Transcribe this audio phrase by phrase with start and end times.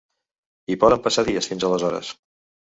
[0.75, 2.11] I poden passar dies fins aleshores.